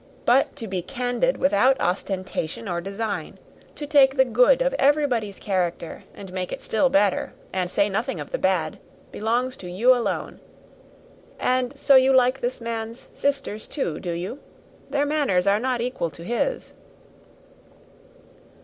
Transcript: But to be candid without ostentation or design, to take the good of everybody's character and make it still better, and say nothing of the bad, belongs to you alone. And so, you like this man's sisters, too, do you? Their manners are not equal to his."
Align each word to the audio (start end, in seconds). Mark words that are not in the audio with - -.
But 0.25 0.55
to 0.55 0.67
be 0.67 0.81
candid 0.81 1.37
without 1.37 1.79
ostentation 1.79 2.67
or 2.67 2.81
design, 2.81 3.37
to 3.75 3.85
take 3.85 4.17
the 4.17 4.25
good 4.25 4.59
of 4.59 4.73
everybody's 4.79 5.37
character 5.37 6.05
and 6.15 6.33
make 6.33 6.51
it 6.51 6.63
still 6.63 6.89
better, 6.89 7.33
and 7.53 7.69
say 7.69 7.87
nothing 7.87 8.19
of 8.19 8.31
the 8.31 8.39
bad, 8.39 8.79
belongs 9.11 9.55
to 9.57 9.69
you 9.69 9.93
alone. 9.93 10.39
And 11.39 11.77
so, 11.77 11.95
you 11.97 12.13
like 12.15 12.41
this 12.41 12.59
man's 12.59 13.09
sisters, 13.13 13.67
too, 13.67 13.99
do 13.99 14.13
you? 14.13 14.39
Their 14.89 15.05
manners 15.05 15.45
are 15.45 15.59
not 15.59 15.81
equal 15.81 16.09
to 16.09 16.23
his." 16.23 16.73